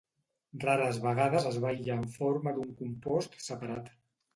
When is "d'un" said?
2.59-2.77